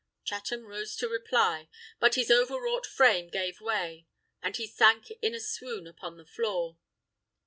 Chatham 0.23 0.65
rose 0.65 0.95
to 0.95 1.07
reply, 1.07 1.69
but 1.99 2.15
his 2.15 2.31
overwrought 2.31 2.87
frame 2.87 3.29
gave 3.29 3.61
way, 3.61 4.07
and 4.41 4.57
he 4.57 4.65
sank 4.65 5.11
in 5.21 5.35
a 5.35 5.39
swoon 5.39 5.85
upon 5.85 6.17
the 6.17 6.25
floor. 6.25 6.79